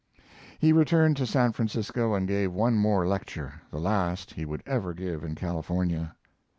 [0.57, 4.95] He returned to San Francisco and gave one more lecture, the last he would ever
[4.95, 6.15] give in California.